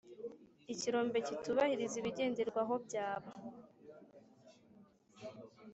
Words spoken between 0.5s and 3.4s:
Ikirombe kitubahiriza ibigenderwaho byaba